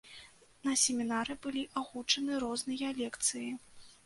На 0.67 0.71
семінары 0.83 1.35
былі 1.43 1.63
агучаны 1.83 2.41
розныя 2.45 2.89
лекцыі. 3.03 3.49